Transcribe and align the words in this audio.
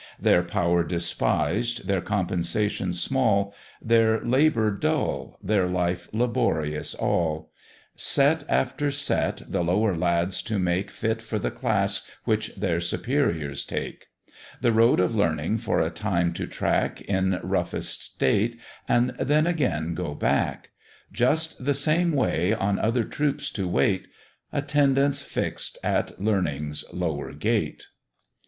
Their 0.19 0.41
power 0.41 0.83
despised, 0.83 1.85
their 1.87 2.01
compensation 2.01 2.91
small, 2.95 3.53
Their 3.79 4.19
labour 4.25 4.71
dull, 4.71 5.37
their 5.43 5.67
life 5.67 6.09
laborious 6.11 6.95
all; 6.95 7.51
Set 7.95 8.43
after 8.49 8.89
set 8.89 9.43
the 9.47 9.63
lower 9.63 9.95
lads 9.95 10.41
to 10.41 10.57
make 10.57 10.89
Fit 10.89 11.21
for 11.21 11.37
the 11.37 11.51
class 11.51 12.09
which 12.23 12.47
their 12.55 12.81
superiors 12.81 13.63
take; 13.63 14.07
The 14.59 14.71
road 14.71 14.99
of 14.99 15.13
learning 15.13 15.59
for 15.59 15.79
a 15.81 15.91
time 15.91 16.33
to 16.33 16.47
track 16.47 17.01
In 17.01 17.39
roughest 17.43 18.01
state, 18.15 18.59
and 18.87 19.11
then 19.19 19.45
again 19.45 19.93
go 19.93 20.15
back: 20.15 20.71
Just 21.11 21.63
the 21.63 21.75
same 21.75 22.11
way, 22.11 22.55
on 22.55 22.79
other 22.79 23.03
troops 23.03 23.51
to 23.51 23.67
wait, 23.67 24.07
Attendants 24.51 25.21
fix'd 25.21 25.77
at 25.83 26.19
learning's 26.19 26.83
lower 26.91 27.33
gate. 27.33 27.85